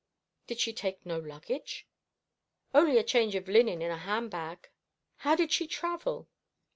"Did 0.47 0.59
she 0.59 0.73
take 0.73 1.05
no 1.05 1.19
luggage?" 1.19 1.85
"Only 2.73 2.97
a 2.97 3.03
change 3.03 3.35
of 3.35 3.47
linen 3.47 3.83
in 3.83 3.91
a 3.91 3.97
handbag." 3.97 4.71
"How 5.17 5.35
did 5.35 5.51
she 5.51 5.67
travel?" 5.67 6.27